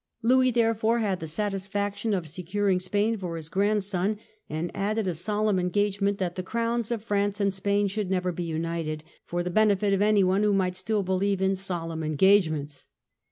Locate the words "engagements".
12.01-12.87